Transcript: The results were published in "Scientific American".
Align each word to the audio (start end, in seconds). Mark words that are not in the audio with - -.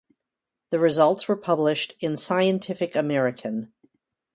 The 0.71 0.79
results 0.79 1.27
were 1.27 1.35
published 1.35 1.93
in 1.99 2.17
"Scientific 2.17 2.95
American". 2.95 3.71